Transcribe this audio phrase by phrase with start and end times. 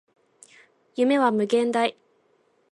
[0.95, 1.95] 夢は無限大